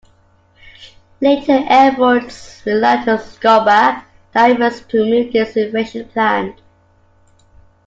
[1.21, 6.59] Later efforts relied on scuba divers to remove this invasive plant.